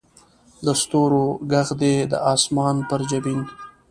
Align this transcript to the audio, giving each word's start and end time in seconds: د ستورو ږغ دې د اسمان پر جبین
د 0.65 0.67
ستورو 0.81 1.25
ږغ 1.51 1.69
دې 1.81 1.95
د 2.11 2.13
اسمان 2.33 2.75
پر 2.89 3.01
جبین 3.09 3.41